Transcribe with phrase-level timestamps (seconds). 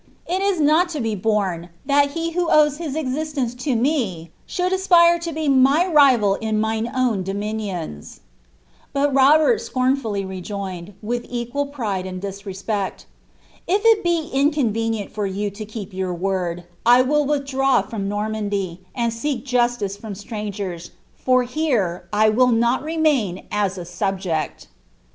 [0.25, 4.73] It is not to be borne, that he who owes his existence to me should
[4.73, 8.21] aspire to be my riral in mine own dominions."
[8.93, 13.05] Bill Itoberl scornfully rejoined, with equal pride and disrespect.
[13.43, 18.09] '^ If it be inconvenient for you to keep your word, I will withdraw from
[18.09, 23.85] Noi numdy, and seek justice f(x>m strangers; for here 1 will not remain u a
[23.85, 24.67] subject."